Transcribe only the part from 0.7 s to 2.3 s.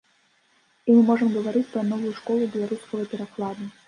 І мы можам гаварыць пра новую